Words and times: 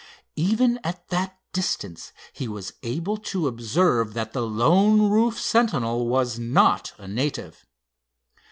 Even 0.37 0.79
at 0.83 1.09
that 1.09 1.37
distance 1.53 2.11
he 2.33 2.47
was 2.47 2.73
able 2.81 3.17
to 3.17 3.45
observe 3.47 4.15
that 4.15 4.33
the 4.33 4.41
lone 4.41 5.11
roof 5.11 5.39
sentinel 5.39 6.07
was 6.07 6.39
not 6.39 6.93
a 6.97 7.07
native. 7.07 7.67